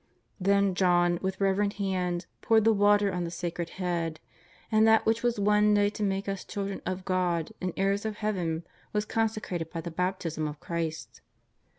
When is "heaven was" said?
8.17-9.05